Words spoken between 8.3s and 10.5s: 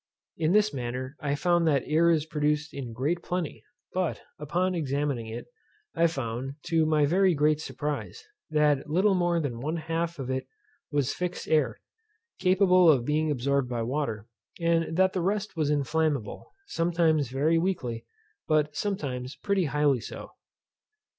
that little more than one half of it